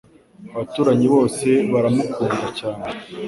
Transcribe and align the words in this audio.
Abaturanyi 0.53 1.07
bose 1.13 1.47
baramukunda 1.71 2.45
cyane 2.59 2.85